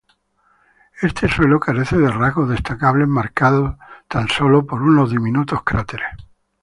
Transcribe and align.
Este 1.03 1.29
suelo 1.29 1.59
carece 1.59 1.95
de 1.95 2.09
rasgos 2.09 2.49
destacables, 2.49 3.07
marcado 3.07 3.77
tan 4.07 4.27
solo 4.29 4.65
por 4.65 4.81
unos 4.81 5.11
diminutos 5.11 5.61
cráteres. 5.63 6.07